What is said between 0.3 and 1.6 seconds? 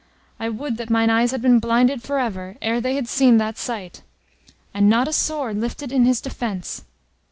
I would that mine eyes had been